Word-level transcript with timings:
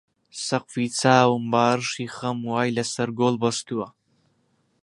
سەقفی 0.45 0.87
چاوم 0.99 1.43
باڕشی 1.53 2.13
خەم 2.15 2.39
وای 2.49 2.69
لە 2.77 2.83
سەر 2.93 3.09
گۆل 3.19 3.35
بەستووە 3.43 3.87